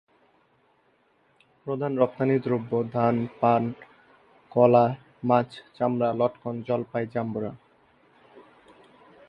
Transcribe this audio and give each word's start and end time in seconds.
প্রধান 1.67 1.91
রপ্তানিদ্রব্য 1.97 2.71
ধান, 2.93 3.15
পান, 3.41 3.63
কলা, 4.51 4.85
মাছ, 5.23 5.49
চামড়া, 5.75 6.09
লটকন, 6.13 6.55
জলপাই, 6.67 7.03
জাম্বুরা। 7.13 7.51